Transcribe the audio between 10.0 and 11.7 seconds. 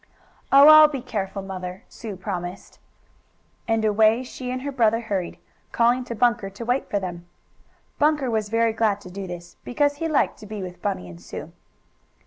liked to be with Bunny and Sue.